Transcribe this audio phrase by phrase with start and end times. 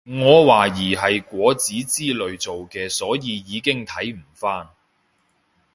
[0.03, 4.69] 我懷疑係果籽之類做嘅所以已經睇唔返